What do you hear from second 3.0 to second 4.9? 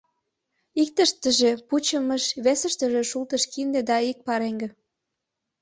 шултыш кинде да ик пареҥге.